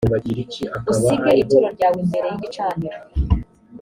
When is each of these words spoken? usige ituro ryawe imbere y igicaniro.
usige 0.91 1.31
ituro 1.43 1.67
ryawe 1.75 1.97
imbere 2.03 2.25
y 2.31 2.35
igicaniro. 2.37 2.99